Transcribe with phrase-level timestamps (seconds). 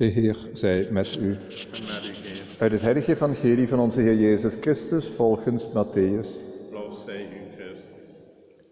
[0.00, 1.36] De Heer zij met u.
[2.58, 6.40] Uit het heilige evangelie van onze Heer Jezus Christus volgens Matthäus.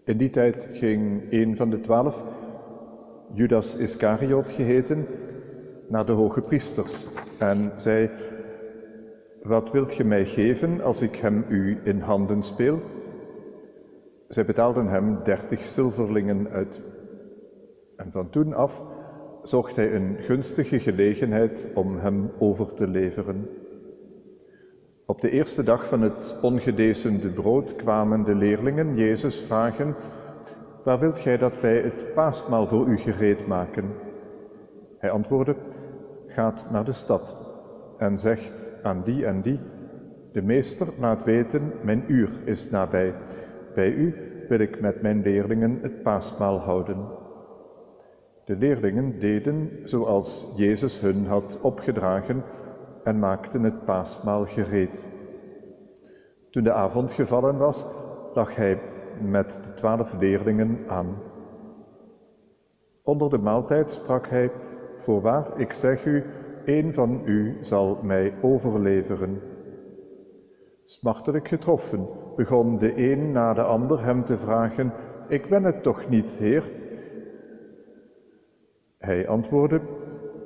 [0.04, 2.24] In die tijd ging een van de twaalf,
[3.32, 5.06] Judas Iscariot geheten,
[5.88, 7.06] naar de hoge priesters
[7.38, 8.10] en zei,
[9.42, 12.80] wat wilt ge mij geven als ik hem u in handen speel?
[14.28, 16.80] Zij betaalden hem dertig zilverlingen uit.
[17.96, 18.82] En van toen af
[19.48, 23.48] zocht hij een gunstige gelegenheid om hem over te leveren.
[25.06, 29.94] Op de eerste dag van het ongedezende brood kwamen de leerlingen Jezus vragen,
[30.82, 33.90] waar wilt gij dat wij het paasmaal voor u gereed maken?
[34.98, 35.56] Hij antwoordde,
[36.26, 37.36] gaat naar de stad
[37.98, 39.60] en zegt aan die en die,
[40.32, 43.14] de meester laat weten, mijn uur is nabij.
[43.74, 44.14] Bij u
[44.48, 47.27] wil ik met mijn leerlingen het paasmaal houden.
[48.48, 52.42] De leerlingen deden zoals Jezus hun had opgedragen
[53.02, 55.04] en maakten het paasmaal gereed.
[56.50, 57.84] Toen de avond gevallen was,
[58.34, 58.80] lag hij
[59.20, 61.16] met de twaalf leerlingen aan.
[63.02, 64.50] Onder de maaltijd sprak hij,
[64.94, 66.24] voorwaar, ik zeg u,
[66.64, 69.40] een van u zal mij overleveren.
[70.84, 72.06] Smartelijk getroffen
[72.36, 74.92] begon de een na de ander hem te vragen,
[75.28, 76.77] ik ben het toch niet, Heer?
[79.08, 79.80] Hij antwoordde,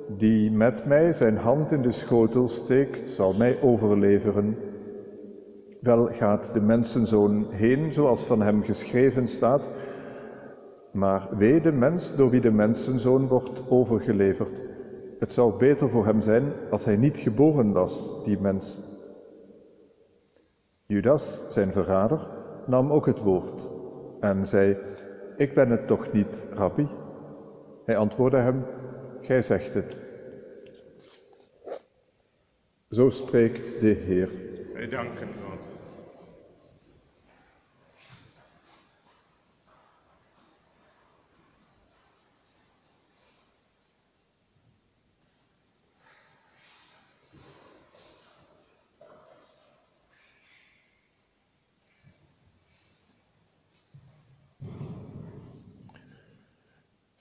[0.07, 4.57] die met mij zijn hand in de schotel steekt, zal mij overleveren.
[5.79, 9.61] Wel gaat de mensenzoon heen zoals van hem geschreven staat,
[10.91, 14.61] maar wee de mens door wie de mensenzoon wordt overgeleverd.
[15.19, 18.77] Het zou beter voor hem zijn als hij niet geboren was, die mens.
[20.85, 22.27] Judas, zijn verrader,
[22.67, 23.69] nam ook het woord
[24.19, 24.77] en zei,
[25.37, 26.87] ik ben het toch niet, rabbi?
[27.85, 28.65] Hij antwoordde hem,
[29.21, 29.95] gij zegt het.
[32.89, 34.29] Zo spreekt de Heer.
[34.73, 35.59] Wij danken God.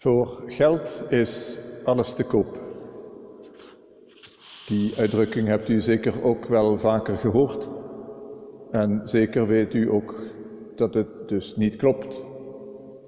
[0.03, 2.61] Voor geld is alles te koop.
[4.67, 7.69] Die uitdrukking hebt u zeker ook wel vaker gehoord.
[8.71, 10.15] En zeker weet u ook
[10.75, 12.25] dat het dus niet klopt.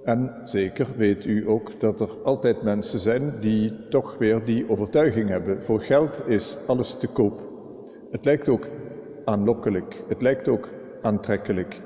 [0.04, 5.28] En zeker weet u ook dat er altijd mensen zijn die toch weer die overtuiging
[5.28, 5.62] hebben.
[5.62, 7.40] Voor geld is alles te koop.
[8.10, 8.68] Het lijkt ook
[9.24, 10.02] aanlokkelijk.
[10.08, 10.68] Het lijkt ook
[11.02, 11.80] aantrekkelijk.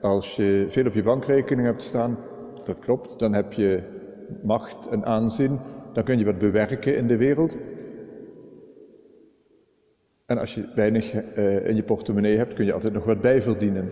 [0.00, 2.18] Als je veel op je bankrekening hebt staan,
[2.64, 3.94] dat klopt, dan heb je
[4.42, 5.58] macht en aanzien,
[5.92, 7.56] dan kun je wat bewerken in de wereld.
[10.26, 13.90] En als je weinig uh, in je portemonnee hebt, kun je altijd nog wat bijverdienen.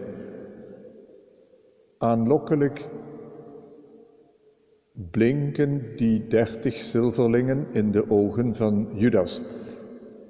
[1.98, 2.88] Aanlokkelijk
[4.92, 9.40] blinken die dertig zilverlingen in de ogen van Judas.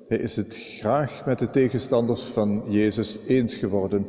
[0.08, 4.06] Hij is het graag met de tegenstanders van Jezus eens geworden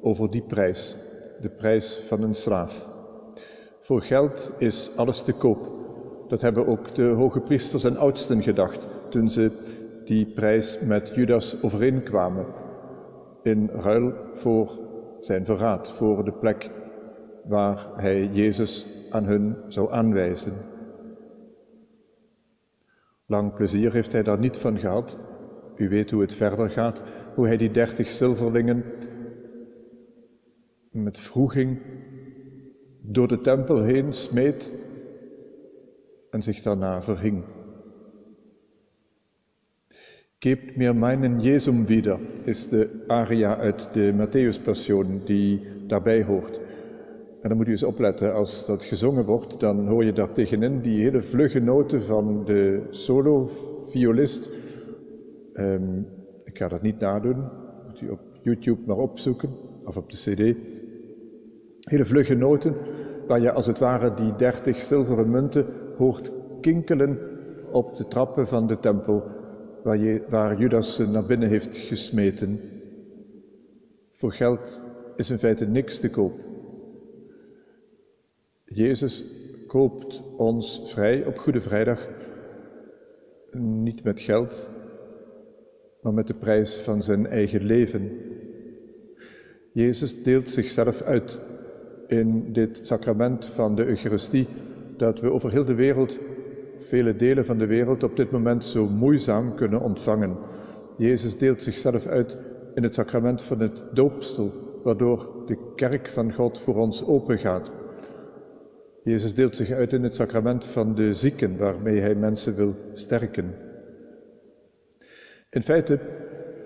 [0.00, 0.96] over die prijs,
[1.40, 2.95] de prijs van een slaaf.
[3.86, 5.70] Voor geld is alles te koop.
[6.28, 9.50] Dat hebben ook de hoge priesters en oudsten gedacht toen ze
[10.04, 12.46] die prijs met Judas overeenkwamen.
[13.42, 14.78] In ruil voor
[15.20, 16.70] zijn verraad, voor de plek
[17.44, 20.52] waar hij Jezus aan hun zou aanwijzen.
[23.26, 25.18] Lang plezier heeft hij daar niet van gehad.
[25.76, 27.02] U weet hoe het verder gaat,
[27.34, 28.84] hoe hij die dertig zilverlingen
[30.90, 31.78] met vroeging
[33.08, 34.72] door de tempel heen smeet
[36.30, 37.44] en zich daarna verhing.
[40.38, 46.60] Gebt mir meinen Jesum wieder, is de aria uit de Matthäus-passion die daarbij hoort.
[47.40, 50.80] En dan moet u eens opletten, als dat gezongen wordt, dan hoor je daar tegenin
[50.80, 54.50] die hele vlugge noten van de solo-violist.
[55.54, 56.06] Um,
[56.44, 57.44] ik ga dat niet nadoen,
[57.86, 59.50] moet u op YouTube maar opzoeken,
[59.84, 60.56] of op de cd.
[61.80, 62.74] Hele vlugge noten,
[63.26, 66.30] waar je als het ware die dertig zilveren munten hoort
[66.60, 67.18] kinkelen
[67.72, 69.24] op de trappen van de tempel,
[69.82, 72.60] waar, je, waar Judas ze naar binnen heeft gesmeten.
[74.10, 74.80] Voor geld
[75.16, 76.32] is in feite niks te koop.
[78.64, 79.24] Jezus
[79.66, 82.08] koopt ons vrij op Goede Vrijdag,
[83.58, 84.66] niet met geld,
[86.00, 88.10] maar met de prijs van zijn eigen leven.
[89.72, 91.40] Jezus deelt zichzelf uit
[92.06, 94.46] in dit sacrament van de Eucharistie,
[94.96, 96.18] dat we over heel de wereld
[96.78, 100.36] vele delen van de wereld op dit moment zo moeizaam kunnen ontvangen.
[100.96, 102.36] Jezus deelt zichzelf uit
[102.74, 107.70] in het sacrament van het doopsel, waardoor de kerk van God voor ons opengaat.
[109.02, 113.54] Jezus deelt zich uit in het sacrament van de zieken, waarmee hij mensen wil sterken.
[115.50, 115.98] In feite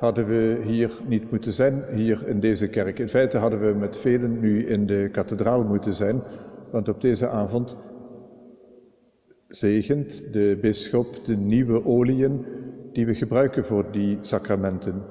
[0.00, 2.98] hadden we hier niet moeten zijn, hier in deze kerk.
[2.98, 6.22] In feite hadden we met velen nu in de kathedraal moeten zijn,
[6.70, 7.76] want op deze avond
[9.48, 12.44] zegent de bisschop de nieuwe oliën
[12.92, 15.02] die we gebruiken voor die sacramenten,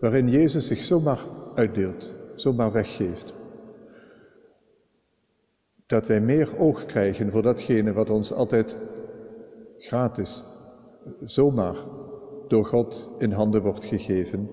[0.00, 1.20] waarin Jezus zich zomaar
[1.54, 3.34] uitdeelt, zomaar weggeeft.
[5.86, 8.76] Dat wij meer oog krijgen voor datgene wat ons altijd
[9.78, 10.44] gratis,
[11.24, 11.76] zomaar
[12.50, 14.50] door God in handen wordt gegeven.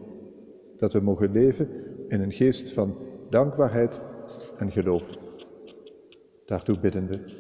[0.76, 1.70] Dat we mogen leven
[2.08, 2.96] in een geest van
[3.30, 4.00] dankbaarheid
[4.58, 5.18] en geloof.
[6.46, 7.37] Daartoe bidden we.